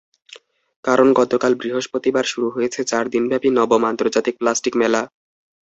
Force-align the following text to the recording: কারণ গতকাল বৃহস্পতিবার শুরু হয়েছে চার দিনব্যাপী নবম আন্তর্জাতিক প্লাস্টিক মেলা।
কারণ 0.85 1.07
গতকাল 1.19 1.51
বৃহস্পতিবার 1.55 2.25
শুরু 2.25 2.47
হয়েছে 2.55 2.79
চার 2.83 3.05
দিনব্যাপী 3.13 3.49
নবম 3.51 3.81
আন্তর্জাতিক 3.91 4.35
প্লাস্টিক 4.39 4.73
মেলা। 4.81 5.01